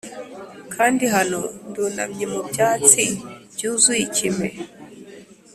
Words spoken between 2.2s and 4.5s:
mu byatsi byuzuye ikime,